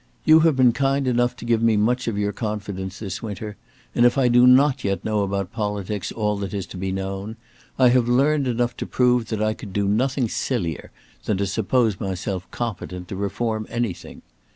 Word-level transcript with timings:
You 0.25 0.39
have 0.39 0.55
been 0.55 0.71
kind 0.71 1.07
enough 1.07 1.35
to 1.35 1.45
give 1.45 1.61
me 1.61 1.77
much 1.77 2.07
of 2.07 2.17
your 2.17 2.31
confidence 2.31 2.97
this 2.97 3.21
winter, 3.21 3.55
and 3.93 4.03
if 4.03 4.17
I 4.17 4.29
do 4.29 4.47
not 4.47 4.83
yet 4.83 5.05
know 5.05 5.21
about 5.21 5.53
politics 5.53 6.11
all 6.11 6.37
that 6.37 6.55
is 6.55 6.65
to 6.73 6.77
be 6.77 6.91
known, 6.91 7.35
I 7.77 7.89
have 7.89 8.07
learned 8.09 8.47
enough 8.47 8.75
to 8.77 8.87
prove 8.87 9.27
that 9.27 9.43
I 9.43 9.53
could 9.53 9.73
do 9.73 9.87
nothing 9.87 10.27
sillier 10.27 10.89
than 11.25 11.37
to 11.37 11.45
suppose 11.45 11.99
myself 11.99 12.49
competent 12.49 13.09
to 13.09 13.15
reform 13.15 13.67
anything. 13.69 14.23